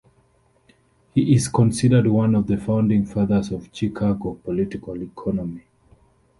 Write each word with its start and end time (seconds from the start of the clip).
He 1.13 1.35
is 1.35 1.47
considered 1.47 2.07
one 2.07 2.33
of 2.33 2.47
the 2.47 2.57
founding 2.57 3.05
fathers 3.05 3.51
of 3.51 3.69
Chicago 3.71 4.33
political 4.33 4.99
economy. 4.99 5.67